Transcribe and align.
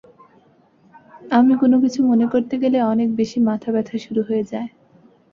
আমি 1.31 1.53
কোনো 1.61 1.75
কিছু 1.83 1.99
মনে 2.09 2.25
করতে 2.33 2.55
গেলে 2.63 2.77
অনেক 2.91 3.09
বেশি 3.19 3.37
মাথা 3.47 3.69
ব্যথা 3.75 3.95
শুরু 4.05 4.21
হয়ে 4.27 4.43
যায়। 4.51 4.69